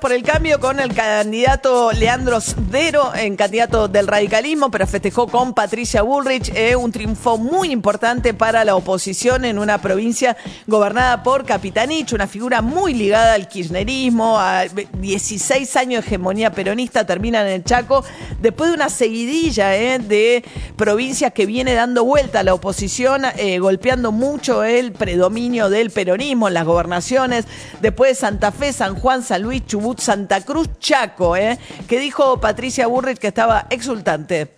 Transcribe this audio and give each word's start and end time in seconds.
Por 0.00 0.12
el 0.12 0.22
Cambio 0.22 0.58
con 0.58 0.80
el 0.80 0.94
candidato 0.94 1.92
Leandro 1.92 2.40
Sdero, 2.40 3.14
en 3.14 3.36
candidato 3.36 3.88
del 3.88 4.06
radicalismo, 4.06 4.70
pero 4.70 4.86
festejó 4.86 5.28
con 5.28 5.54
Patricia 5.54 6.02
Bullrich, 6.02 6.50
eh, 6.54 6.74
un 6.74 6.90
triunfo 6.90 7.36
muy 7.36 7.70
importante 7.70 8.32
para 8.32 8.64
la 8.64 8.74
oposición 8.74 9.44
en 9.44 9.58
una 9.58 9.78
provincia 9.82 10.36
gobernada 10.66 11.22
por 11.22 11.44
Capitanich, 11.44 12.12
una 12.14 12.26
figura 12.26 12.62
muy 12.62 12.94
ligada 12.94 13.34
al 13.34 13.48
kirchnerismo, 13.48 14.38
a 14.40 14.64
16 14.64 15.76
años 15.76 16.02
de 16.02 16.06
hegemonía 16.08 16.52
peronista, 16.52 17.06
termina 17.06 17.42
en 17.42 17.48
el 17.48 17.64
Chaco, 17.64 18.02
después 18.40 18.70
de 18.70 18.76
una 18.76 18.88
seguidilla 18.88 19.76
eh, 19.76 19.98
de 19.98 20.42
provincias 20.76 21.32
que 21.32 21.44
viene 21.46 21.74
dando 21.74 22.04
vuelta 22.04 22.40
a 22.40 22.42
la 22.42 22.54
oposición, 22.54 23.24
eh, 23.36 23.58
golpeando 23.58 24.10
mucho 24.10 24.64
el 24.64 24.92
predominio 24.92 25.68
del 25.68 25.90
peronismo 25.90 26.48
en 26.48 26.54
las 26.54 26.64
gobernaciones, 26.64 27.44
después 27.80 28.12
de 28.12 28.14
Santa 28.14 28.52
Fe 28.52 28.72
San 28.72 28.94
Juan, 28.94 29.22
San 29.22 29.42
Luis, 29.42 29.64
Chubut, 29.66 29.81
Santa 29.98 30.40
Cruz, 30.42 30.68
Chaco, 30.78 31.36
¿eh? 31.36 31.58
que 31.88 31.98
dijo 31.98 32.40
Patricia 32.40 32.86
Burrich 32.86 33.18
que 33.18 33.28
estaba 33.28 33.66
exultante. 33.70 34.56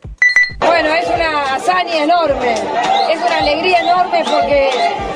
Bueno, 0.58 0.94
es 0.94 1.06
una 1.08 1.54
hazaña 1.54 2.04
enorme, 2.04 2.52
es 2.52 3.18
una 3.18 3.38
alegría 3.38 3.80
enorme 3.80 4.24
porque 4.24 4.70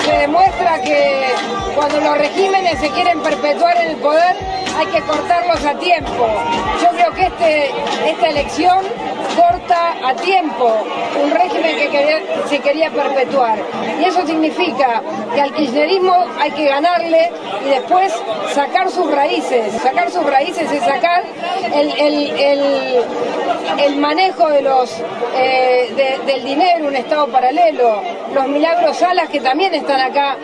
se 0.05 0.12
demuestra 0.12 0.81
que 0.83 1.27
cuando 1.75 2.00
los 2.00 2.19
regímenes 2.19 2.78
se 2.78 2.91
quieren 2.91 3.23
perpetuar 3.23 3.77
en 3.77 3.91
el 3.91 3.97
poder 3.97 4.37
hay 4.77 4.87
que 4.87 5.00
cortarlos 5.03 5.65
a 5.65 5.78
tiempo. 5.78 6.28
Yo 6.83 6.89
creo 6.91 7.12
que 7.12 7.27
este, 7.27 7.70
esta 8.11 8.28
elección 8.28 8.84
a 9.75 10.15
tiempo 10.15 10.85
un 11.23 11.31
régimen 11.31 11.77
que 11.77 12.23
se 12.49 12.59
quería 12.61 12.91
perpetuar. 12.91 13.59
Y 14.01 14.05
eso 14.05 14.27
significa 14.27 15.03
que 15.35 15.41
al 15.41 15.53
kirchnerismo 15.53 16.27
hay 16.41 16.51
que 16.53 16.65
ganarle 16.65 17.31
y 17.65 17.69
después 17.69 18.13
sacar 18.53 18.91
sus 18.91 19.11
raíces. 19.11 19.73
Sacar 19.83 20.11
sus 20.11 20.25
raíces 20.25 20.71
es 20.71 20.83
sacar 20.83 21.25
el, 21.75 23.05
el 23.79 23.97
manejo 23.97 24.49
de 24.49 24.63
los 24.63 25.03
eh, 25.35 26.17
del 26.27 26.45
dinero, 26.45 26.89
un 26.89 26.97
Estado 26.97 27.29
paralelo, 27.29 28.03
los 28.35 28.49
milagros 28.49 28.97
salas 28.97 29.29
que 29.29 29.41
también 29.41 29.75
están 29.75 30.01
acá 30.01 30.37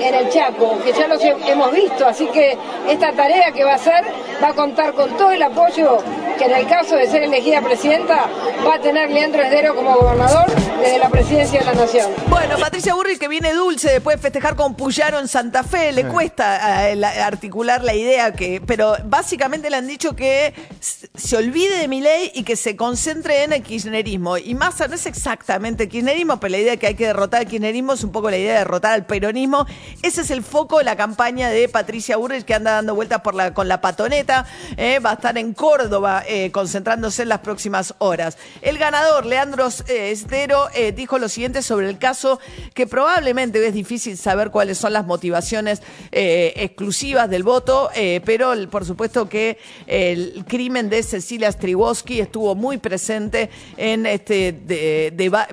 en, 0.00 0.14
el 0.14 0.28
Chaco, 0.28 0.78
que 0.84 0.92
ya 0.92 1.06
los 1.06 1.22
hemos 1.22 1.72
visto, 1.72 2.06
así 2.06 2.26
que 2.26 2.56
esta 2.88 3.12
tarea 3.12 3.52
que 3.52 3.64
va 3.64 3.72
a 3.72 3.76
hacer 3.76 4.04
va 4.42 4.48
a 4.48 4.54
contar 4.54 4.92
con 4.92 5.10
todo 5.16 5.30
el 5.30 5.42
apoyo 5.42 5.98
que 6.38 6.44
en 6.44 6.52
el 6.52 6.66
caso 6.66 6.94
de 6.94 7.06
ser 7.08 7.24
elegida 7.24 7.60
presidenta 7.60 8.28
va 8.66 8.74
a 8.74 8.78
tener 8.78 9.10
Leandro 9.10 9.42
Esdero 9.42 9.74
como 9.74 9.96
gobernador 9.96 10.46
desde 10.80 10.98
la 10.98 11.10
presidencia 11.10 11.60
de 11.60 11.64
la 11.64 11.74
Nación. 11.74 12.10
Bueno, 12.28 12.56
Patricia 12.58 12.94
Burri 12.94 13.18
que 13.18 13.28
viene 13.28 13.52
dulce 13.52 13.90
después 13.90 14.16
de 14.16 14.22
festejar 14.22 14.56
con 14.56 14.74
Puyaro 14.74 15.18
en 15.18 15.28
Santa 15.28 15.64
Fe, 15.64 15.92
le 15.92 16.06
cuesta 16.06 16.90
eh, 16.90 17.04
articular 17.04 17.82
la 17.82 17.94
idea 17.94 18.32
que, 18.32 18.62
pero 18.64 18.96
básicamente 19.04 19.70
le 19.70 19.76
han 19.76 19.86
dicho 19.86 20.14
que 20.14 20.54
se 20.80 21.36
olvide 21.36 21.78
de 21.78 21.88
mi 21.88 22.00
ley 22.00 22.30
y 22.34 22.44
que 22.44 22.56
se 22.56 22.76
concentre 22.76 23.44
en 23.44 23.52
el 23.52 23.62
kirchnerismo. 23.62 24.38
Y 24.38 24.54
Massa 24.54 24.88
no 24.88 24.94
es 24.94 25.06
exactamente 25.06 25.84
el 25.84 25.88
kirchnerismo, 25.88 26.38
pero 26.38 26.52
la 26.52 26.58
idea 26.58 26.72
de 26.72 26.78
que 26.78 26.86
hay 26.88 26.94
que 26.94 27.06
derrotar 27.06 27.40
al 27.40 27.46
kirchnerismo 27.46 27.94
es 27.94 28.04
un 28.04 28.12
poco 28.12 28.30
la 28.30 28.36
idea 28.36 28.52
de 28.52 28.58
derrotar 28.60 28.92
al 28.92 29.06
peronismo. 29.06 29.66
Ese 30.02 30.20
es 30.20 30.30
el 30.30 30.42
foco 30.42 30.78
de 30.78 30.84
la 30.84 30.96
campaña 30.96 31.48
de 31.48 31.68
Patricia 31.68 32.16
Burri 32.16 32.42
que 32.42 32.54
anda 32.54 32.72
dando 32.72 32.94
vueltas 32.94 33.20
por 33.20 33.34
la, 33.34 33.52
con 33.54 33.68
la 33.68 33.80
patoneta. 33.80 34.46
Eh, 34.76 34.98
va 35.00 35.10
a 35.10 35.14
estar 35.14 35.36
en 35.38 35.54
Córdoba 35.54 36.22
eh, 36.26 36.50
concentrándose 36.50 37.22
en 37.22 37.30
las 37.30 37.40
próximas 37.40 37.94
horas. 37.98 38.38
El 38.62 38.78
ganador, 38.78 39.26
Leandro 39.26 39.68
Estero, 39.88 40.67
eh, 40.74 40.92
dijo 40.92 41.18
lo 41.18 41.28
siguiente 41.28 41.62
sobre 41.62 41.88
el 41.88 41.98
caso, 41.98 42.40
que 42.74 42.86
probablemente 42.86 43.64
es 43.66 43.74
difícil 43.74 44.16
saber 44.16 44.50
cuáles 44.50 44.78
son 44.78 44.92
las 44.92 45.06
motivaciones 45.06 45.82
exclusivas 46.10 47.30
del 47.30 47.42
voto, 47.42 47.90
pero 48.24 48.54
por 48.70 48.84
supuesto 48.84 49.28
que 49.28 49.58
el 49.86 50.44
crimen 50.46 50.88
de 50.88 51.02
Cecilia 51.02 51.50
Striboski 51.50 52.20
estuvo 52.20 52.54
muy 52.54 52.78
presente 52.78 53.50
en 53.76 54.06
este 54.06 54.52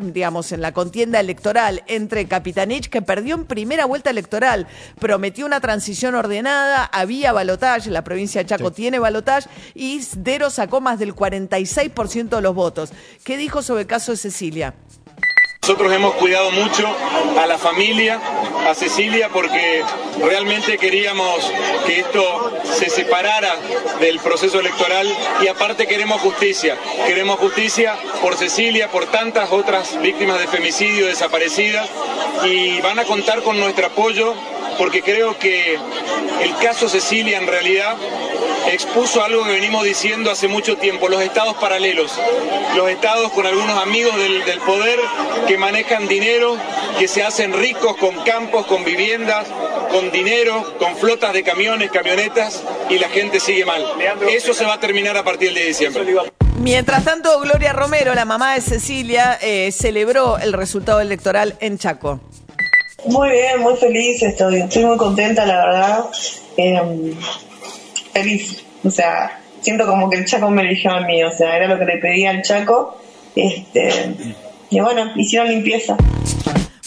digamos 0.01 0.51
en 0.51 0.61
la 0.61 0.73
contienda 0.73 1.19
electoral 1.19 1.83
entre 1.87 2.27
Capitanich, 2.27 2.89
que 2.89 3.01
perdió 3.01 3.35
en 3.35 3.45
primera 3.45 3.85
vuelta 3.85 4.09
electoral, 4.09 4.67
prometió 4.99 5.45
una 5.45 5.59
transición 5.59 6.15
ordenada, 6.15 6.83
había 6.85 7.33
balotaje, 7.33 7.89
la 7.89 8.03
provincia 8.03 8.41
de 8.41 8.49
Chaco 8.49 8.71
tiene 8.71 8.99
balotaje, 8.99 9.49
y 9.73 10.01
Dero 10.17 10.49
sacó 10.49 10.81
más 10.81 10.99
del 10.99 11.15
46% 11.15 12.29
de 12.29 12.41
los 12.41 12.55
votos. 12.55 12.91
¿Qué 13.23 13.37
dijo 13.37 13.61
sobre 13.61 13.81
el 13.81 13.87
caso 13.87 14.11
de 14.11 14.17
Cecilia? 14.17 14.75
Nosotros 15.67 15.91
hemos 15.93 16.13
cuidado 16.13 16.51
mucho 16.51 16.87
a 17.41 17.47
la 17.47 17.57
familia, 17.57 18.21
a 18.69 18.75
Cecilia, 18.75 19.29
porque 19.29 19.83
realmente 20.19 20.77
queríamos 20.77 21.51
que 21.87 22.01
esto 22.01 22.53
se 22.71 22.87
separara 22.87 23.55
del 23.99 24.19
proceso 24.19 24.59
electoral 24.59 25.11
y 25.41 25.47
aparte 25.47 25.87
queremos 25.87 26.21
justicia. 26.21 26.77
Queremos 27.07 27.39
justicia 27.39 27.95
por 28.21 28.35
Cecilia, 28.37 28.91
por 28.91 29.07
tantas 29.07 29.51
otras 29.51 29.99
víctimas 30.03 30.37
de 30.37 30.45
femicidio 30.45 31.07
desaparecidas 31.07 31.89
y 32.43 32.79
van 32.81 32.99
a 32.99 33.05
contar 33.05 33.41
con 33.41 33.59
nuestro 33.59 33.87
apoyo 33.87 34.35
porque 34.77 35.01
creo 35.01 35.39
que 35.39 35.79
el 36.41 36.55
caso 36.57 36.87
Cecilia 36.87 37.39
en 37.39 37.47
realidad 37.47 37.95
expuso 38.67 39.23
algo 39.23 39.43
que 39.43 39.51
venimos 39.51 39.83
diciendo 39.83 40.31
hace 40.31 40.47
mucho 40.47 40.77
tiempo, 40.77 41.07
los 41.07 41.21
estados 41.21 41.55
paralelos, 41.57 42.11
los 42.75 42.89
estados 42.89 43.31
con 43.31 43.45
algunos 43.45 43.81
amigos 43.81 44.15
del, 44.17 44.59
poder 44.65 44.99
que 45.47 45.57
manejan 45.57 46.07
dinero, 46.07 46.57
que 46.97 47.07
se 47.07 47.23
hacen 47.23 47.53
ricos 47.53 47.95
con 47.97 48.15
campos, 48.23 48.65
con 48.65 48.83
viviendas, 48.83 49.47
con 49.91 50.11
dinero, 50.11 50.75
con 50.79 50.95
flotas 50.95 51.33
de 51.33 51.43
camiones, 51.43 51.91
camionetas 51.91 52.63
y 52.89 52.97
la 52.97 53.09
gente 53.09 53.39
sigue 53.39 53.65
mal. 53.65 53.85
Eso 54.29 54.53
se 54.53 54.65
va 54.65 54.75
a 54.75 54.79
terminar 54.79 55.15
a 55.17 55.23
partir 55.23 55.49
del 55.49 55.55
de 55.55 55.65
diciembre. 55.65 56.03
Mientras 56.59 57.03
tanto, 57.03 57.39
Gloria 57.41 57.73
Romero, 57.73 58.15
la 58.15 58.25
mamá 58.25 58.55
de 58.55 58.61
Cecilia, 58.61 59.37
eh, 59.41 59.71
celebró 59.71 60.39
el 60.39 60.53
resultado 60.53 61.01
electoral 61.01 61.55
en 61.59 61.77
Chaco. 61.77 62.21
Muy 63.05 63.29
bien, 63.29 63.61
muy 63.61 63.75
feliz 63.75 64.23
estoy. 64.23 64.61
Estoy 64.61 64.85
muy 64.85 64.97
contenta, 64.97 65.45
la 65.45 65.57
verdad. 65.57 66.05
Eh, 66.57 67.13
feliz. 68.15 68.63
O 68.83 68.89
sea, 68.89 69.39
siento 69.61 69.85
como 69.85 70.09
que 70.09 70.17
el 70.17 70.25
Chaco 70.25 70.49
me 70.49 70.61
eligió 70.61 70.91
a 70.91 71.01
mí. 71.01 71.23
O 71.23 71.31
sea, 71.31 71.55
era 71.55 71.67
lo 71.67 71.77
que 71.77 71.85
le 71.85 71.97
pedía 71.97 72.31
al 72.31 72.41
Chaco. 72.41 72.97
Este, 73.35 73.89
y 74.69 74.79
bueno, 74.79 75.11
hicieron 75.15 75.49
limpieza. 75.49 75.97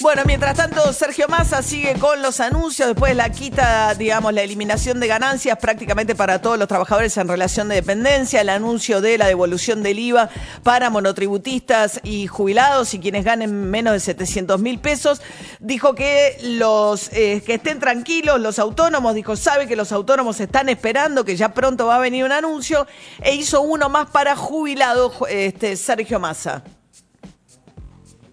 Bueno, 0.01 0.23
mientras 0.25 0.57
tanto, 0.57 0.93
Sergio 0.93 1.27
Massa 1.27 1.61
sigue 1.61 1.95
con 1.95 2.23
los 2.23 2.39
anuncios, 2.39 2.87
después 2.87 3.17
la 3.17 3.31
quita, 3.31 3.93
digamos, 3.95 4.33
la 4.33 4.43
eliminación 4.43 5.01
de 5.01 5.09
ganancias 5.09 5.59
prácticamente 5.59 6.15
para 6.15 6.41
todos 6.41 6.57
los 6.57 6.69
trabajadores 6.69 7.17
en 7.17 7.27
relación 7.27 7.69
de 7.69 7.75
dependencia, 7.75 8.41
el 8.41 8.49
anuncio 8.49 9.01
de 9.01 9.19
la 9.19 9.27
devolución 9.27 9.83
del 9.83 9.99
IVA 9.99 10.31
para 10.63 10.89
monotributistas 10.89 11.99
y 12.05 12.29
jubilados 12.29 12.95
y 12.95 13.01
quienes 13.01 13.25
ganen 13.25 13.71
menos 13.71 13.93
de 13.93 13.99
700 13.99 14.61
mil 14.61 14.79
pesos. 14.79 15.21
Dijo 15.59 15.97
que 15.97 16.39
los 16.43 17.13
eh, 17.13 17.43
que 17.45 17.55
estén 17.55 17.81
tranquilos, 17.81 18.41
los 18.41 18.61
autónomos, 18.61 19.17
dijo, 19.17 19.35
sabe 19.35 19.67
que 19.67 19.75
los 19.75 19.91
autónomos 19.91 20.39
están 20.39 20.69
esperando, 20.69 21.25
que 21.25 21.35
ya 21.35 21.55
pronto 21.55 21.87
va 21.87 21.97
a 21.97 22.01
venir 22.01 22.25
un 22.25 22.31
anuncio, 22.31 22.87
e 23.21 23.35
hizo 23.35 23.63
uno 23.63 23.89
más 23.89 24.11
para 24.11 24.37
jubilados, 24.37 25.15
este, 25.29 25.77
Sergio 25.77 26.21
Massa 26.21 26.63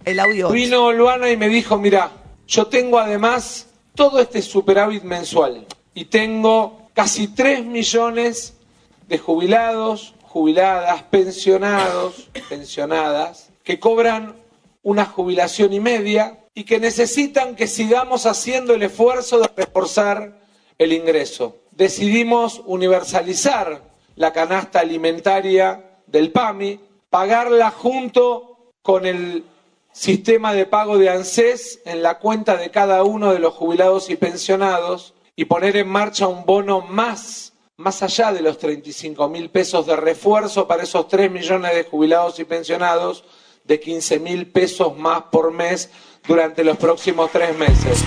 el 0.06 0.20
audio. 0.20 0.50
Vino 0.50 0.92
Luana 0.92 1.30
y 1.30 1.38
me 1.38 1.50
dijo, 1.50 1.78
mira, 1.78 2.12
yo 2.48 2.68
tengo 2.68 3.00
además 3.00 3.68
todo 3.96 4.20
este 4.20 4.42
superávit 4.42 5.04
mensual 5.04 5.66
y 5.94 6.06
tengo 6.06 6.90
casi 6.94 7.28
3 7.28 7.66
millones 7.66 8.56
de 9.08 9.18
jubilados, 9.18 10.14
jubiladas, 10.24 11.04
pensionados, 11.04 12.30
pensionadas, 12.50 13.50
que 13.64 13.80
cobran 13.80 14.36
una 14.84 15.06
jubilación 15.06 15.74
y 15.74 15.80
media 15.80 16.40
y 16.54 16.64
que 16.64 16.80
necesitan 16.80 17.56
que 17.56 17.68
sigamos 17.68 18.26
haciendo 18.26 18.74
el 18.74 18.84
esfuerzo 18.84 19.40
de 19.40 19.50
reforzar 19.56 20.40
el 20.78 20.94
ingreso. 20.94 21.58
Decidimos 21.72 22.62
universalizar 22.66 23.82
la 24.16 24.32
canasta 24.32 24.80
alimentaria 24.80 26.00
del 26.06 26.32
PAMI, 26.32 26.80
pagarla 27.10 27.72
junto 27.72 28.74
con 28.82 29.06
el 29.06 29.44
sistema 29.96 30.54
de 30.54 30.66
pago 30.66 30.98
de 30.98 31.10
ANSES 31.10 31.80
en 31.86 32.04
la 32.04 32.20
cuenta 32.20 32.58
de 32.58 32.70
cada 32.70 33.04
uno 33.04 33.32
de 33.32 33.40
los 33.40 33.54
jubilados 33.54 34.10
y 34.10 34.18
pensionados 34.18 35.14
y 35.38 35.46
poner 35.46 35.78
en 35.78 35.88
marcha 35.88 36.28
un 36.28 36.46
bono 36.46 36.82
más 36.82 37.54
más 37.78 38.02
allá 38.04 38.32
de 38.32 38.42
los 38.42 38.58
35 38.58 39.28
mil 39.28 39.50
pesos 39.50 39.86
de 39.86 39.96
refuerzo 39.96 40.68
para 40.68 40.84
esos 40.84 41.08
3 41.08 41.30
millones 41.30 41.76
de 41.76 41.84
jubilados 41.84 42.40
y 42.40 42.46
pensionados, 42.46 43.26
de 43.66 43.80
15 43.80 44.20
mil 44.20 44.48
pesos 44.48 44.98
más 44.98 45.24
por 45.24 45.52
mes 45.52 45.90
durante 46.28 46.64
los 46.64 46.78
próximos 46.78 47.32
tres 47.32 47.58
meses. 47.58 48.04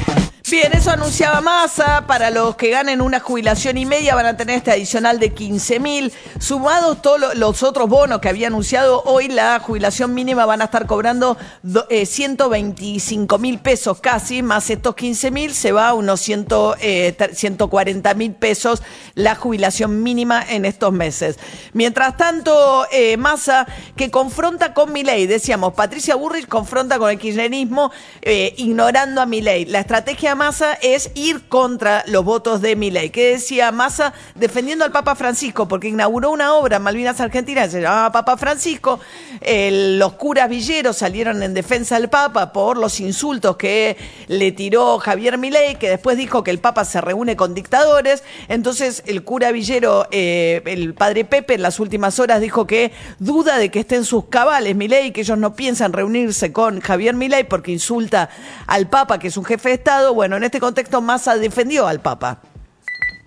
Bien, 0.51 0.73
eso 0.73 0.91
anunciaba 0.91 1.43
Massa. 1.43 2.07
Para 2.07 2.31
los 2.31 2.57
que 2.57 2.71
ganen 2.71 3.03
una 3.03 3.21
jubilación 3.21 3.77
y 3.77 3.85
media 3.85 4.15
van 4.15 4.25
a 4.25 4.37
tener 4.39 4.57
este 4.57 4.71
adicional 4.71 5.19
de 5.19 5.35
15 5.35 5.79
mil. 5.79 6.11
Sumados 6.41 7.03
todos 7.03 7.37
los 7.37 7.63
otros 7.63 7.87
bonos 7.89 8.21
que 8.21 8.31
había 8.31 8.47
anunciado, 8.47 9.03
hoy 9.05 9.29
la 9.29 9.59
jubilación 9.61 10.15
mínima 10.15 10.47
van 10.47 10.63
a 10.63 10.65
estar 10.65 10.87
cobrando 10.87 11.37
do- 11.63 11.87
eh, 11.91 12.07
125 12.07 13.37
mil 13.39 13.59
pesos 13.59 14.01
casi, 14.01 14.43
más 14.43 14.71
estos 14.71 14.95
15 14.95 15.31
mil, 15.31 15.53
se 15.55 15.71
va 15.73 15.89
a 15.89 15.95
unos 15.95 16.21
100, 16.21 16.47
eh, 16.81 17.13
ter- 17.17 17.35
140 17.35 18.15
mil 18.15 18.33
pesos 18.33 18.83
la 19.15 19.35
jubilación 19.35 20.03
mínima 20.03 20.43
en 20.49 20.65
estos 20.65 20.93
meses. 20.93 21.39
Mientras 21.75 22.17
tanto, 22.17 22.87
eh, 22.91 23.19
Massa, 23.19 23.67
que 23.97 24.11
confronta 24.11 24.73
con 24.73 24.93
Milei, 24.95 25.27
decíamos, 25.27 25.75
Patricia 25.75 26.15
Burrich 26.15 26.49
confronta 26.49 26.99
con 26.99 27.11
el 27.11 27.19
kirchnerismo, 27.19 27.91
eh, 28.23 28.55
ignorando 28.57 29.21
a 29.21 29.27
Milei. 29.27 29.67
La 29.67 29.81
estrategia 29.81 30.28
Massa 30.35 30.75
es 30.75 31.11
ir 31.15 31.49
contra 31.49 32.05
los 32.07 32.25
votos 32.25 32.61
de 32.61 32.77
Milei. 32.77 33.11
¿Qué 33.11 33.33
decía 33.33 33.73
Massa? 33.73 34.13
Defendiendo 34.35 34.85
al 34.85 34.93
Papa 34.93 35.15
Francisco, 35.15 35.69
porque 35.69 35.89
inauguró 35.89 36.31
una 36.31 36.55
obra 36.55 36.77
en 36.77 36.83
Malvinas 36.83 37.21
Argentinas, 37.21 37.73
se 37.73 37.81
llamaba 37.81 38.13
Papa 38.13 38.37
Francisco. 38.37 39.01
Los 39.41 40.13
curas 40.15 40.49
villeros 40.49 40.97
salieron 40.97 41.43
en 41.43 41.55
defensa 41.55 41.99
del 41.99 42.09
Papa 42.09 42.53
por 42.53 42.77
los 42.77 43.01
insultos 43.01 43.57
que 43.57 43.97
le 44.27 44.53
tiró 44.53 44.99
Javier 44.99 45.39
Milei, 45.39 45.77
que 45.77 45.89
después 45.91 46.17
dijo 46.17 46.43
que 46.45 46.51
el 46.51 46.59
Papa 46.59 46.85
se 46.85 47.01
reúne 47.01 47.37
con 47.37 47.55
dictadores. 47.55 48.23
Entonces, 48.49 49.03
el 49.07 49.25
cura 49.25 49.53
villero, 49.53 50.07
eh, 50.11 50.63
el 50.67 50.95
padre 50.95 51.25
Pepe, 51.25 51.55
en 51.55 51.63
las 51.63 51.81
últimas 51.81 52.19
horas 52.19 52.41
dijo 52.41 52.67
que 52.67 52.93
duda 53.19 53.59
de 53.59 53.71
que 53.71 53.81
estén 53.81 54.05
sus 54.05 54.27
cabales 54.27 54.77
Milei, 54.77 55.13
que 55.13 55.23
ellos 55.23 55.39
no 55.39 55.55
piensan 55.55 55.93
reunirse 55.93 56.53
con 56.53 56.81
Javier 56.81 57.15
Milei 57.15 57.45
porque 57.45 57.73
insulta 57.73 58.31
al 58.67 58.89
Papa, 58.89 59.19
que 59.19 59.29
es 59.29 59.37
un 59.37 59.45
jefe 59.45 59.71
de 59.71 59.75
Estado. 59.77 60.18
Bueno, 60.19 60.37
en 60.37 60.43
este 60.43 60.59
contexto, 60.59 61.01
Massa 61.01 61.37
defendió 61.37 61.87
al 61.87 62.01
Papa. 62.01 62.39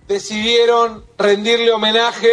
decidieron 0.06 1.06
rendirle 1.16 1.72
homenaje 1.72 2.30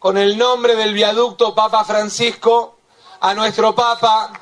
con 0.00 0.18
el 0.18 0.36
nombre 0.36 0.74
del 0.74 0.94
viaducto 0.94 1.54
Papa 1.54 1.84
Francisco 1.84 2.76
a 3.20 3.34
nuestro 3.34 3.72
Papa, 3.72 4.32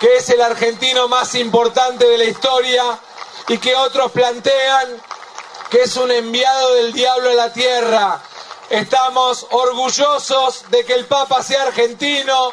que 0.00 0.16
es 0.16 0.28
el 0.30 0.42
argentino 0.42 1.06
más 1.06 1.36
importante 1.36 2.04
de 2.04 2.18
la 2.18 2.24
historia 2.24 2.82
y 3.46 3.58
que 3.58 3.76
otros 3.76 4.10
plantean 4.10 4.88
que 5.70 5.82
es 5.82 5.96
un 5.96 6.10
enviado 6.10 6.74
del 6.74 6.92
diablo 6.92 7.30
a 7.30 7.34
la 7.34 7.52
tierra. 7.52 8.20
Estamos 8.70 9.46
orgullosos 9.52 10.64
de 10.68 10.84
que 10.84 10.94
el 10.94 11.04
Papa 11.04 11.44
sea 11.44 11.62
argentino, 11.62 12.50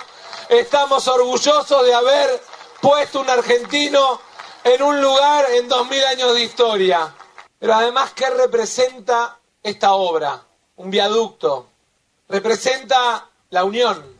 estamos 0.49 1.07
orgullosos 1.07 1.83
de 1.83 1.95
haber 1.95 2.43
puesto 2.79 3.21
un 3.21 3.29
argentino 3.31 4.28
en 4.73 4.83
un 4.83 5.01
lugar 5.01 5.45
en 5.51 5.67
dos 5.67 5.87
mil 5.89 6.03
años 6.03 6.35
de 6.35 6.43
historia. 6.43 7.13
Pero 7.57 7.73
además, 7.73 8.13
¿qué 8.13 8.29
representa 8.29 9.39
esta 9.61 9.93
obra? 9.93 10.41
Un 10.77 10.89
viaducto. 10.89 11.67
Representa 12.27 13.27
la 13.49 13.63
unión, 13.63 14.18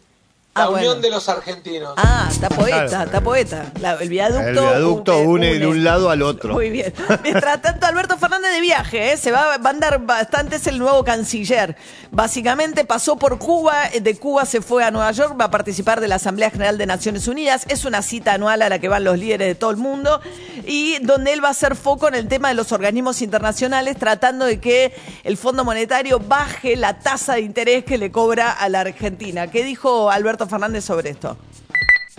la 0.59 0.63
Ah, 0.65 0.69
unión 0.69 0.85
bueno. 0.95 1.01
de 1.01 1.09
los 1.09 1.29
argentinos. 1.29 1.93
Ah, 1.97 2.27
está 2.29 2.49
poeta, 2.49 2.85
Claro. 2.87 3.03
está 3.05 3.21
poeta. 3.21 3.65
La- 3.81 3.93
el 3.95 4.09
viaducto, 4.09 4.47
El 4.47 4.53
viaducto 4.53 5.19
une 5.19 5.59
de 5.59 5.67
un 5.67 5.83
lado 5.83 6.09
al 6.09 6.21
otro. 6.21 6.53
Muy 6.53 6.69
bien. 6.69 6.93
Mientras 7.23 7.61
tanto, 7.61 7.85
Alberto 7.85 8.17
Fernández 8.17 8.51
de 8.53 8.61
viaje, 8.61 9.11
¿eh? 9.13 9.17
se 9.17 9.31
va, 9.31 9.57
va 9.57 9.69
a 9.69 9.73
andar 9.73 9.99
bastante, 10.05 10.57
es 10.57 10.67
el 10.67 10.77
nuevo 10.79 11.03
canciller. 11.03 11.75
Básicamente 12.11 12.85
pasó 12.85 13.17
por 13.17 13.37
Cuba, 13.37 13.87
eh, 13.93 14.01
de 14.01 14.15
Cuba 14.17 14.45
se 14.45 14.61
fue 14.61 14.83
a 14.83 14.91
Nueva 14.91 15.11
York, 15.11 15.35
va 15.39 15.45
a 15.45 15.51
participar 15.51 16.01
de 16.01 16.07
la 16.07 16.15
Asamblea 16.15 16.49
General 16.49 16.77
de 16.77 16.85
Naciones 16.85 17.27
Unidas. 17.27 17.65
Es 17.69 17.85
una 17.85 18.01
cita 18.01 18.33
anual 18.33 18.61
a 18.61 18.69
la 18.69 18.79
que 18.79 18.89
van 18.89 19.03
los 19.03 19.17
líderes 19.17 19.47
de 19.47 19.55
todo 19.55 19.69
el 19.71 19.77
mundo 19.77 20.19
y 20.65 20.97
donde 20.99 21.33
él 21.33 21.43
va 21.43 21.49
a 21.49 21.51
hacer 21.51 21.75
foco 21.75 22.07
en 22.07 22.15
el 22.15 22.27
tema 22.27 22.49
de 22.49 22.55
los 22.55 22.71
organismos 22.71 23.21
internacionales, 23.21 23.95
tratando 23.97 24.45
de 24.45 24.59
que 24.59 24.93
el 25.23 25.37
Fondo 25.37 25.63
Monetario 25.63 26.19
baje 26.19 26.75
la 26.75 26.99
tasa 26.99 27.35
de 27.35 27.41
interés 27.41 27.85
que 27.85 27.97
le 27.97 28.11
cobra 28.11 28.51
a 28.51 28.67
la 28.69 28.81
Argentina. 28.81 29.47
¿Qué 29.47 29.63
dijo 29.63 30.11
Alberto 30.11 30.47
Fernández 30.49 30.83
sobre 30.83 31.11
esto? 31.11 31.37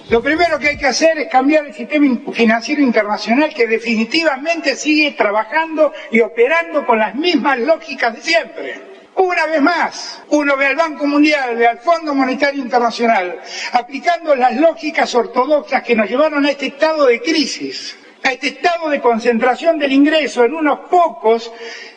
Lo 0.09 0.23
primero 0.23 0.59
que 0.59 0.71
hay 0.71 0.77
que 0.79 0.87
hacer 0.87 1.19
es 1.19 1.29
cambiar 1.31 1.67
el 1.67 1.75
sistema 1.75 2.05
in- 2.07 2.33
financiero 2.33 2.83
internacional 2.83 3.53
que 3.55 3.67
definitivamente 3.67 4.75
sigue 4.75 5.13
trabajando 5.13 5.93
y 6.11 6.21
operando 6.21 6.85
con 6.85 6.99
las 6.99 7.15
mismas 7.15 7.59
lógicas 7.61 8.15
de 8.17 8.21
siempre. 8.23 8.81
Una 9.17 9.47
vez 9.47 9.61
más, 9.61 10.23
uno 10.31 10.57
ve 10.57 10.67
al 10.67 10.77
Banco 10.77 11.07
Mundial, 11.07 11.55
ve 11.57 11.67
al 11.67 11.79
Fondo 11.79 12.15
Monetario 12.15 12.63
Internacional, 12.63 13.39
aplicando 13.73 14.35
las 14.35 14.57
lógicas 14.57 15.15
ortodoxas 15.15 15.83
que 15.83 15.95
nos 15.95 16.09
llevaron 16.09 16.45
a 16.47 16.51
este 16.51 16.67
estado 16.69 17.07
de 17.07 17.21
crisis, 17.21 17.97
a 18.25 18.33
este 18.33 18.49
estado 18.49 18.89
de 18.89 19.01
concentración 19.01 19.79
del 19.79 19.93
ingreso 19.93 20.45
en 20.45 20.55
unos 20.55 20.89
pocos 20.91 21.53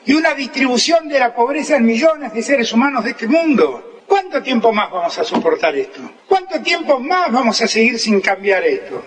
y 0.06 0.14
una 0.14 0.34
distribución 0.34 1.08
de 1.08 1.20
la 1.20 1.34
pobreza 1.34 1.78
en 1.78 1.86
millones 1.86 2.34
de 2.34 2.44
seres 2.44 2.74
humanos 2.74 3.04
de 3.06 3.12
este 3.12 3.28
mundo. 3.28 3.93
¿Cuánto 4.08 4.42
tiempo 4.42 4.72
más 4.72 4.92
vamos 4.92 5.18
a 5.18 5.24
soportar 5.24 5.76
esto? 5.76 6.02
¿Cuánto 6.28 6.62
tiempo 6.62 7.00
más 7.00 7.32
vamos 7.32 7.62
a 7.62 7.68
seguir 7.68 8.00
sin 8.00 8.22
cambiar 8.22 8.64
esto? 8.64 9.04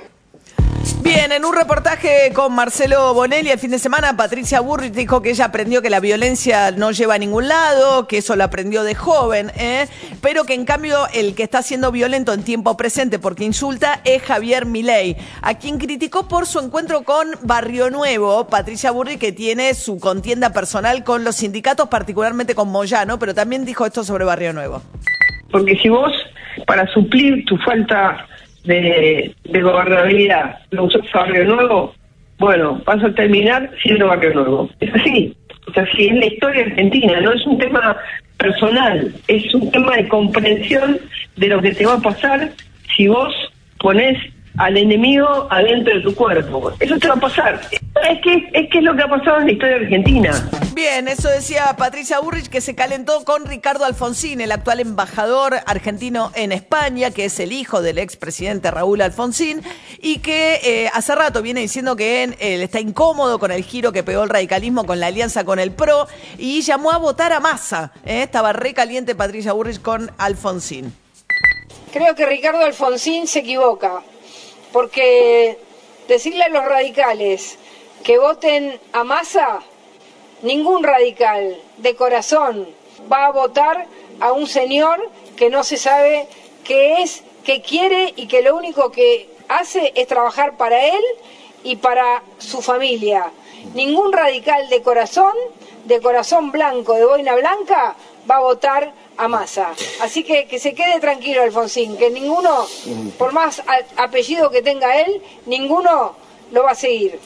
Bien, 1.06 1.30
en 1.30 1.44
un 1.44 1.54
reportaje 1.54 2.32
con 2.34 2.52
Marcelo 2.52 3.14
Bonelli 3.14 3.50
el 3.50 3.60
fin 3.60 3.70
de 3.70 3.78
semana, 3.78 4.16
Patricia 4.16 4.58
Burrich 4.58 4.92
dijo 4.92 5.22
que 5.22 5.30
ella 5.30 5.44
aprendió 5.44 5.80
que 5.80 5.88
la 5.88 6.00
violencia 6.00 6.72
no 6.72 6.90
lleva 6.90 7.14
a 7.14 7.18
ningún 7.18 7.46
lado, 7.46 8.08
que 8.08 8.18
eso 8.18 8.34
lo 8.34 8.42
aprendió 8.42 8.82
de 8.82 8.96
joven, 8.96 9.52
¿eh? 9.56 9.86
pero 10.20 10.42
que 10.42 10.54
en 10.54 10.64
cambio 10.64 10.98
el 11.14 11.36
que 11.36 11.44
está 11.44 11.62
siendo 11.62 11.92
violento 11.92 12.32
en 12.32 12.42
tiempo 12.42 12.76
presente 12.76 13.20
porque 13.20 13.44
insulta 13.44 14.00
es 14.02 14.20
Javier 14.20 14.66
Milei, 14.66 15.16
a 15.42 15.54
quien 15.54 15.78
criticó 15.78 16.26
por 16.26 16.44
su 16.44 16.58
encuentro 16.58 17.04
con 17.04 17.28
Barrio 17.42 17.88
Nuevo, 17.88 18.48
Patricia 18.48 18.90
Burrich 18.90 19.20
que 19.20 19.30
tiene 19.30 19.74
su 19.74 20.00
contienda 20.00 20.52
personal 20.52 21.04
con 21.04 21.22
los 21.22 21.36
sindicatos, 21.36 21.88
particularmente 21.88 22.56
con 22.56 22.68
Moyano, 22.68 23.16
pero 23.20 23.32
también 23.32 23.64
dijo 23.64 23.86
esto 23.86 24.02
sobre 24.02 24.24
Barrio 24.24 24.52
Nuevo. 24.52 24.82
Porque 25.52 25.76
si 25.76 25.88
vos, 25.88 26.12
para 26.66 26.84
suplir 26.88 27.44
tu 27.44 27.56
falta 27.58 28.26
de, 28.66 29.34
gobernabilidad, 29.62 30.58
lo 30.70 30.84
usás 30.84 31.02
Barrio 31.12 31.44
Nuevo, 31.44 31.94
bueno, 32.38 32.82
vas 32.84 33.02
a 33.02 33.14
terminar 33.14 33.70
siendo 33.82 34.08
Barrio 34.08 34.34
Nuevo. 34.34 34.70
Es 34.80 34.94
así, 34.94 35.36
es 35.68 35.78
así, 35.78 36.08
es 36.08 36.14
la 36.14 36.26
historia 36.26 36.64
argentina, 36.64 37.20
no 37.20 37.32
es 37.32 37.46
un 37.46 37.58
tema 37.58 37.96
personal, 38.36 39.12
es 39.28 39.54
un 39.54 39.70
tema 39.70 39.96
de 39.96 40.08
comprensión 40.08 40.98
de 41.36 41.48
lo 41.48 41.60
que 41.62 41.72
te 41.72 41.86
va 41.86 41.94
a 41.94 42.00
pasar 42.00 42.50
si 42.96 43.08
vos 43.08 43.34
pones 43.78 44.18
al 44.58 44.76
enemigo 44.76 45.46
adentro 45.50 45.94
de 45.94 46.00
tu 46.00 46.14
cuerpo. 46.14 46.72
Eso 46.80 46.98
te 46.98 47.08
va 47.08 47.14
a 47.14 47.20
pasar. 47.20 47.60
Es 47.70 48.20
que, 48.22 48.48
es 48.52 48.70
que 48.70 48.78
es 48.78 48.84
lo 48.84 48.94
que 48.94 49.02
ha 49.02 49.08
pasado 49.08 49.40
en 49.40 49.46
la 49.46 49.52
historia 49.52 49.76
argentina. 49.76 50.50
Bien, 50.74 51.08
eso 51.08 51.28
decía 51.28 51.74
Patricia 51.78 52.20
Burrich, 52.20 52.48
que 52.48 52.60
se 52.60 52.74
calentó 52.74 53.24
con 53.24 53.46
Ricardo 53.46 53.84
Alfonsín, 53.84 54.40
el 54.40 54.52
actual 54.52 54.80
embajador 54.80 55.56
argentino 55.66 56.30
en 56.34 56.52
España, 56.52 57.10
que 57.10 57.24
es 57.24 57.40
el 57.40 57.52
hijo 57.52 57.80
del 57.80 57.98
expresidente 57.98 58.70
Raúl 58.70 59.00
Alfonsín, 59.00 59.62
y 60.02 60.18
que 60.18 60.60
eh, 60.62 60.90
hace 60.92 61.14
rato 61.14 61.40
viene 61.40 61.60
diciendo 61.60 61.96
que 61.96 62.24
él, 62.24 62.36
él 62.40 62.60
está 62.60 62.80
incómodo 62.80 63.38
con 63.38 63.50
el 63.50 63.64
giro 63.64 63.92
que 63.92 64.02
pegó 64.02 64.22
el 64.22 64.28
radicalismo 64.28 64.84
con 64.84 65.00
la 65.00 65.06
alianza 65.06 65.44
con 65.44 65.58
el 65.58 65.72
PRO, 65.72 66.06
y 66.36 66.60
llamó 66.60 66.92
a 66.92 66.98
votar 66.98 67.32
a 67.32 67.40
Massa. 67.40 67.92
¿eh? 68.04 68.22
Estaba 68.22 68.52
recaliente 68.52 69.14
Patricia 69.14 69.52
Burrich 69.52 69.80
con 69.80 70.10
Alfonsín. 70.18 70.92
Creo 71.92 72.14
que 72.14 72.26
Ricardo 72.26 72.60
Alfonsín 72.60 73.26
se 73.26 73.38
equivoca, 73.38 74.02
porque 74.72 75.58
decirle 76.08 76.44
a 76.44 76.48
los 76.48 76.64
radicales 76.64 77.58
que 78.04 78.18
voten 78.18 78.78
a 78.92 79.04
Massa, 79.04 79.60
ningún 80.42 80.84
radical 80.84 81.56
de 81.78 81.96
corazón 81.96 82.68
va 83.10 83.26
a 83.26 83.32
votar 83.32 83.86
a 84.20 84.32
un 84.32 84.46
señor 84.46 85.10
que 85.36 85.50
no 85.50 85.64
se 85.64 85.76
sabe 85.76 86.28
qué 86.64 87.02
es, 87.02 87.22
qué 87.44 87.62
quiere 87.62 88.12
y 88.16 88.26
que 88.26 88.42
lo 88.42 88.56
único 88.56 88.90
que 88.90 89.28
hace 89.48 89.92
es 89.94 90.06
trabajar 90.06 90.56
para 90.56 90.84
él 90.86 91.02
y 91.62 91.76
para 91.76 92.22
su 92.38 92.62
familia. 92.62 93.30
Ningún 93.74 94.12
radical 94.12 94.68
de 94.68 94.82
corazón, 94.82 95.34
de 95.84 96.00
corazón 96.00 96.52
blanco, 96.52 96.94
de 96.94 97.04
boina 97.04 97.34
blanca, 97.34 97.96
va 98.30 98.36
a 98.36 98.40
votar 98.40 98.92
a 99.16 99.28
Massa. 99.28 99.72
Así 100.00 100.22
que 100.22 100.46
que 100.46 100.58
se 100.58 100.74
quede 100.74 101.00
tranquilo 101.00 101.42
Alfonsín, 101.42 101.96
que 101.96 102.10
ninguno, 102.10 102.66
por 103.18 103.32
más 103.32 103.62
apellido 103.96 104.50
que 104.50 104.62
tenga 104.62 105.00
él, 105.00 105.22
ninguno 105.46 106.14
lo 106.52 106.62
va 106.62 106.72
a 106.72 106.74
seguir. 106.74 107.18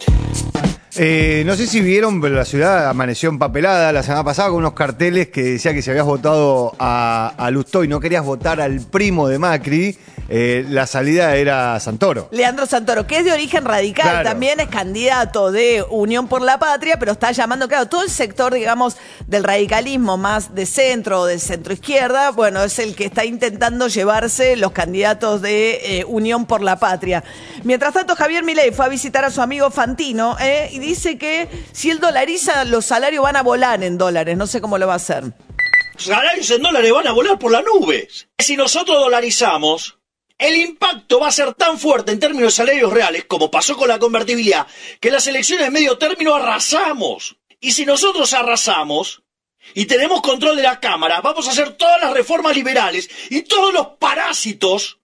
Eh, 0.96 1.44
no 1.46 1.54
sé 1.54 1.66
si 1.66 1.80
vieron, 1.80 2.20
pero 2.20 2.34
la 2.34 2.44
ciudad 2.44 2.88
amaneció 2.88 3.28
empapelada 3.28 3.92
la 3.92 4.02
semana 4.02 4.24
pasada 4.24 4.48
con 4.48 4.58
unos 4.58 4.72
carteles 4.72 5.28
que 5.28 5.42
decía 5.42 5.72
que 5.72 5.82
si 5.82 5.90
habías 5.90 6.06
votado 6.06 6.74
a, 6.78 7.32
a 7.36 7.50
Lustó 7.50 7.84
y 7.84 7.88
no 7.88 8.00
querías 8.00 8.24
votar 8.24 8.60
al 8.60 8.80
primo 8.80 9.28
de 9.28 9.38
Macri, 9.38 9.96
eh, 10.32 10.64
la 10.68 10.86
salida 10.86 11.34
era 11.34 11.78
Santoro. 11.80 12.28
Leandro 12.30 12.64
Santoro, 12.66 13.04
que 13.06 13.18
es 13.18 13.24
de 13.24 13.32
origen 13.32 13.64
radical, 13.64 14.08
Claro. 14.08 14.28
también 14.28 14.60
es 14.60 14.68
candidato 14.68 15.50
de 15.50 15.84
Unión 15.90 16.28
por 16.28 16.40
la 16.42 16.58
Patria, 16.58 16.98
pero 17.00 17.12
está 17.12 17.32
llamando, 17.32 17.66
claro, 17.68 17.86
todo 17.86 18.04
el 18.04 18.10
sector, 18.10 18.54
digamos, 18.54 18.96
del 19.26 19.42
radicalismo 19.42 20.16
más 20.16 20.54
de 20.54 20.66
centro 20.66 21.22
o 21.22 21.26
de 21.26 21.38
centro 21.40 21.72
izquierda, 21.72 22.30
bueno, 22.30 22.62
es 22.62 22.78
el 22.78 22.94
que 22.94 23.06
está 23.06 23.24
intentando 23.24 23.88
llevarse 23.88 24.54
los 24.56 24.70
candidatos 24.70 25.42
de 25.42 25.98
eh, 26.00 26.04
Unión 26.06 26.46
por 26.46 26.62
la 26.62 26.76
Patria. 26.76 27.24
Mientras 27.64 27.92
tanto, 27.92 28.14
Javier 28.14 28.44
Milei 28.44 28.70
fue 28.70 28.86
a 28.86 28.88
visitar 28.88 29.24
a 29.24 29.30
su 29.30 29.42
amigo 29.42 29.70
Fantino 29.70 30.36
eh, 30.40 30.70
dice 30.80 31.18
que 31.18 31.48
si 31.72 31.90
él 31.90 32.00
dolariza, 32.00 32.64
los 32.64 32.86
salarios 32.86 33.22
van 33.22 33.36
a 33.36 33.42
volar 33.42 33.82
en 33.84 33.98
dólares, 33.98 34.36
no 34.36 34.46
sé 34.46 34.60
cómo 34.60 34.78
lo 34.78 34.86
va 34.86 34.94
a 34.94 34.96
hacer. 34.96 35.24
salarios 35.96 36.50
en 36.50 36.62
dólares 36.62 36.92
van 36.92 37.06
a 37.06 37.12
volar 37.12 37.38
por 37.38 37.52
las 37.52 37.64
nubes. 37.64 38.28
Si 38.38 38.56
nosotros 38.56 38.98
dolarizamos, 38.98 39.98
el 40.38 40.56
impacto 40.56 41.20
va 41.20 41.28
a 41.28 41.32
ser 41.32 41.52
tan 41.52 41.78
fuerte 41.78 42.12
en 42.12 42.18
términos 42.18 42.54
de 42.54 42.56
salarios 42.56 42.92
reales, 42.92 43.26
como 43.26 43.50
pasó 43.50 43.76
con 43.76 43.88
la 43.88 43.98
convertibilidad, 43.98 44.66
que 44.98 45.10
las 45.10 45.26
elecciones 45.26 45.66
de 45.66 45.70
medio 45.70 45.98
término 45.98 46.34
arrasamos. 46.34 47.36
Y 47.60 47.72
si 47.72 47.84
nosotros 47.84 48.32
arrasamos 48.32 49.22
y 49.74 49.84
tenemos 49.84 50.22
control 50.22 50.56
de 50.56 50.62
la 50.62 50.80
Cámara, 50.80 51.20
vamos 51.20 51.46
a 51.46 51.50
hacer 51.50 51.76
todas 51.76 52.00
las 52.00 52.14
reformas 52.14 52.56
liberales 52.56 53.10
y 53.28 53.42
todos 53.42 53.74
los 53.74 53.86
parásitos 53.98 54.99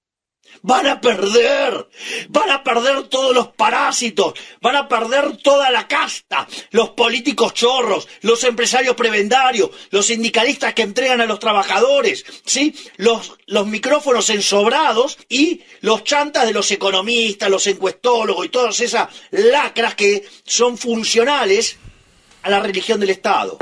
Van 0.66 0.84
a 0.88 1.00
perder, 1.00 1.86
van 2.28 2.50
a 2.50 2.64
perder 2.64 3.04
todos 3.04 3.32
los 3.32 3.46
parásitos, 3.52 4.34
van 4.60 4.74
a 4.74 4.88
perder 4.88 5.36
toda 5.36 5.70
la 5.70 5.86
casta, 5.86 6.48
los 6.72 6.88
políticos 6.90 7.54
chorros, 7.54 8.08
los 8.22 8.42
empresarios 8.42 8.96
prebendarios, 8.96 9.70
los 9.90 10.06
sindicalistas 10.06 10.74
que 10.74 10.82
entregan 10.82 11.20
a 11.20 11.26
los 11.26 11.38
trabajadores, 11.38 12.24
¿sí? 12.44 12.74
Los, 12.96 13.36
los 13.46 13.64
micrófonos 13.68 14.28
ensobrados 14.28 15.18
y 15.28 15.62
los 15.82 16.02
chantas 16.02 16.46
de 16.46 16.52
los 16.52 16.68
economistas, 16.72 17.48
los 17.48 17.68
encuestólogos 17.68 18.46
y 18.46 18.48
todas 18.48 18.80
esas 18.80 19.08
lacras 19.30 19.94
que 19.94 20.28
son 20.44 20.76
funcionales 20.76 21.76
a 22.42 22.50
la 22.50 22.58
religión 22.58 22.98
del 22.98 23.10
Estado. 23.10 23.56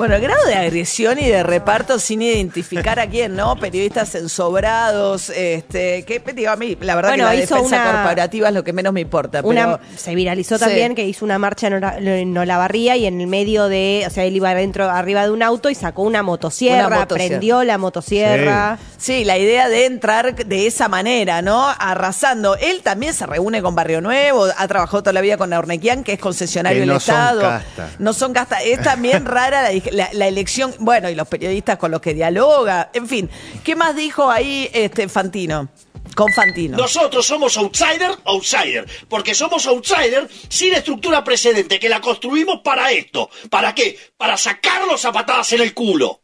Bueno, 0.00 0.14
el 0.14 0.22
grado 0.22 0.42
de 0.46 0.54
agresión 0.54 1.18
y 1.18 1.28
de 1.28 1.42
reparto 1.42 1.98
sin 1.98 2.22
identificar 2.22 2.98
a 2.98 3.06
quién, 3.06 3.36
¿no? 3.36 3.56
Periodistas 3.56 4.14
ensobrados, 4.14 5.28
este, 5.28 6.04
que 6.04 6.22
digo 6.34 6.50
a 6.50 6.56
mí, 6.56 6.74
la 6.80 6.94
verdad 6.96 7.10
Bueno, 7.10 7.28
que 7.28 7.36
la 7.36 7.42
hizo 7.42 7.54
defensa 7.56 7.76
una- 7.82 7.92
corporativa 7.92 8.48
es 8.48 8.54
lo 8.54 8.64
que 8.64 8.72
menos 8.72 8.92
me 8.94 9.00
importa. 9.02 9.40
Una, 9.44 9.76
pero- 9.78 9.98
se 9.98 10.14
viralizó 10.14 10.56
Sí. 10.56 10.64
también 10.64 10.94
que 10.94 11.04
hizo 11.04 11.22
una 11.24 11.38
marcha 11.38 11.66
en, 11.66 11.74
Ola- 11.74 11.98
en 11.98 12.36
Olavarría 12.36 12.96
y 12.96 13.04
en 13.04 13.20
el 13.20 13.26
medio 13.26 13.68
de, 13.68 14.04
o 14.06 14.10
sea, 14.10 14.24
él 14.24 14.34
iba 14.36 14.54
dentro, 14.54 14.88
arriba 14.90 15.24
de 15.24 15.32
un 15.32 15.42
auto 15.42 15.68
y 15.68 15.74
sacó 15.74 16.02
una 16.02 16.22
motosierra, 16.22 16.86
Una 16.86 17.00
motosierra. 17.00 17.28
prendió 17.28 17.62
la 17.62 17.76
motosierra. 17.76 18.78
Sí, 18.96 19.24
la 19.24 19.36
idea 19.38 19.68
de 19.68 19.84
entrar 19.86 20.34
de 20.34 20.66
esa 20.66 20.88
manera, 20.88 21.42
¿no? 21.42 21.66
Arrasando. 21.78 22.56
Él 22.56 22.80
también 22.82 23.14
se 23.14 23.26
reúne 23.26 23.62
con 23.62 23.74
Barrio 23.74 24.00
Nuevo, 24.00 24.46
ha 24.56 24.68
trabajado 24.68 25.02
toda 25.02 25.12
la 25.12 25.20
vida 25.20 25.36
con 25.36 25.52
Ornequian, 25.52 26.04
que 26.04 26.14
es 26.14 26.18
concesionario 26.20 26.76
Que 26.76 26.80
del 26.80 26.88
no 26.94 27.00
son 27.00 27.14
Estado. 27.14 27.40
casta. 27.42 27.88
No 27.98 28.12
son 28.12 28.32
casta. 28.32 28.62
Es 28.62 28.82
también 28.82 29.24
rara 29.26 29.62
la, 29.62 29.70
la- 29.90 30.26
elección, 30.28 30.74
bueno, 30.78 31.08
y 31.10 31.14
los 31.14 31.28
periodistas 31.28 31.78
con 31.78 31.90
los 31.90 32.00
que 32.00 32.14
dialoga. 32.14 32.90
En 32.94 33.06
fin, 33.08 33.28
¿qué 33.64 33.74
más 33.76 33.94
dijo 33.96 34.30
ahí 34.30 34.68
este 34.72 35.08
Fantino? 35.08 35.68
Con 36.16 36.32
Fantino. 36.32 36.76
Nosotros 36.76 37.24
somos 37.24 37.56
outsider, 37.56 38.10
outsider, 38.24 38.84
porque 39.08 39.34
somos 39.34 39.64
outsider 39.66 40.28
sin 40.48 40.74
estructura 40.74 41.22
precedente, 41.22 41.78
que 41.78 41.88
la 41.88 42.00
construimos 42.00 42.60
para 42.64 42.90
esto. 42.90 43.30
¿Para 43.48 43.74
qué? 43.74 43.96
Para 44.16 44.36
sacarlos 44.36 45.04
a 45.04 45.12
patadas 45.12 45.52
en 45.52 45.60
el 45.62 45.72
culo. 45.72 46.22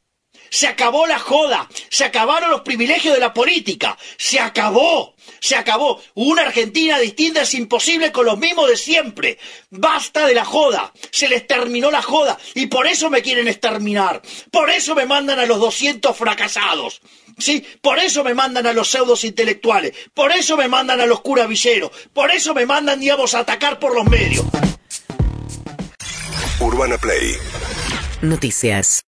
Se 0.51 0.67
acabó 0.67 1.07
la 1.07 1.19
joda, 1.19 1.69
se 1.91 2.05
acabaron 2.05 2.51
los 2.51 2.63
privilegios 2.63 3.15
de 3.15 3.21
la 3.21 3.35
política, 3.35 3.97
se 4.17 4.41
acabó, 4.41 5.15
se 5.41 5.57
acabó. 5.57 6.01
Una 6.15 6.43
Argentina 6.43 6.99
distinta 6.99 7.43
es 7.43 7.55
imposible 7.55 8.13
con 8.13 8.27
los 8.27 8.39
mismos 8.39 8.69
de 8.69 8.77
siempre. 8.77 9.39
Basta 9.71 10.27
de 10.27 10.35
la 10.35 10.45
joda, 10.45 10.93
se 11.11 11.29
les 11.29 11.47
terminó 11.47 11.91
la 11.91 12.03
joda 12.03 12.39
y 12.55 12.67
por 12.67 12.87
eso 12.87 13.11
me 13.11 13.23
quieren 13.23 13.49
exterminar. 13.49 14.23
Por 14.51 14.71
eso 14.71 14.95
me 14.95 15.07
mandan 15.07 15.39
a 15.39 15.47
los 15.47 15.59
200 15.59 16.17
fracasados. 16.17 17.01
Sí, 17.39 17.67
por 17.83 17.99
eso 17.99 18.25
me 18.25 18.33
mandan 18.33 18.67
a 18.67 18.73
los 18.73 18.89
pseudos 18.89 19.25
intelectuales, 19.25 19.93
por 20.15 20.33
eso 20.33 20.57
me 20.57 20.69
mandan 20.69 21.01
a 21.03 21.07
los 21.07 21.21
curavilleros, 21.21 21.91
por 22.15 22.31
eso 22.31 22.55
me 22.55 22.65
mandan, 22.65 22.99
digamos, 22.99 23.35
a 23.35 23.41
atacar 23.41 23.79
por 23.79 23.95
los 23.95 24.07
medios. 24.07 24.47
Urbana 26.61 26.97
Play 26.97 27.37
Noticias. 28.23 29.03